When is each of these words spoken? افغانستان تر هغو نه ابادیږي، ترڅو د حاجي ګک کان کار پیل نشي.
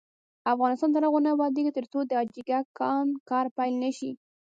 افغانستان 0.53 0.89
تر 0.95 1.01
هغو 1.07 1.19
نه 1.25 1.29
ابادیږي، 1.35 1.71
ترڅو 1.77 1.99
د 2.05 2.11
حاجي 2.19 2.41
ګک 2.49 2.65
کان 2.79 3.05
کار 3.29 3.45
پیل 3.57 3.73
نشي. 3.83 4.11